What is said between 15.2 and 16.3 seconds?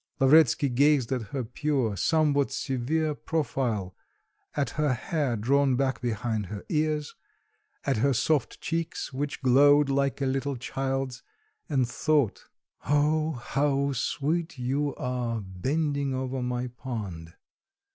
bending